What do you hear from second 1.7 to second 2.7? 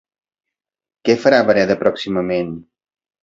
pròximament?